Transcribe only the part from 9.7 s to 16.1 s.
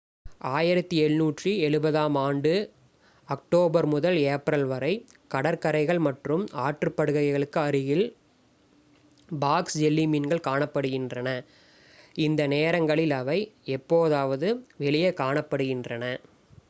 jelly மீன்கள் காணப்படுகின்றன இந்த நேரங்களில் அவை எப்போதாவது வெளியே காணப்படுகின்றன